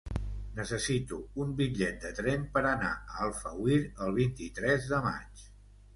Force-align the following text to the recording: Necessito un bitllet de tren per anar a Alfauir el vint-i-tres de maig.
Necessito 0.59 1.19
un 1.43 1.51
bitllet 1.59 2.01
de 2.07 2.11
tren 2.21 2.47
per 2.55 2.65
anar 2.71 2.91
a 2.95 3.23
Alfauir 3.27 3.79
el 4.07 4.17
vint-i-tres 4.21 4.93
de 4.95 5.03
maig. 5.09 5.45